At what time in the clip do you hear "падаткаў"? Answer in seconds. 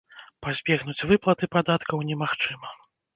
1.57-2.01